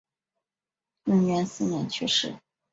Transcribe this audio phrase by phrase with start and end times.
[1.05, 2.35] 永元四年去世。